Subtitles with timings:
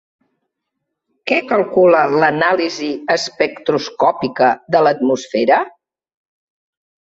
[1.31, 5.61] Què calcula l'anàlisi espectroscòpica de l'atmosfera?